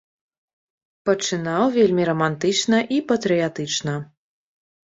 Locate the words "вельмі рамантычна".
1.77-2.77